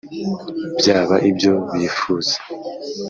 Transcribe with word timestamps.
byaba 0.79 1.15
ibyo 1.29 1.53
bifuza 1.71 2.35